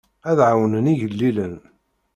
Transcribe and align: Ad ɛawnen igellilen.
Ad 0.29 0.39
ɛawnen 0.47 0.91
igellilen. 0.91 1.55